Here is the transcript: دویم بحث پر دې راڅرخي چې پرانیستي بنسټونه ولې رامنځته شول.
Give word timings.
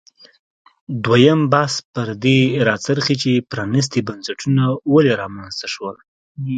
دویم 1.05 1.39
بحث 1.53 1.73
پر 1.93 2.07
دې 2.23 2.39
راڅرخي 2.67 3.15
چې 3.21 3.31
پرانیستي 3.51 4.01
بنسټونه 4.07 4.63
ولې 4.93 5.13
رامنځته 5.21 5.67
شول. 5.73 5.95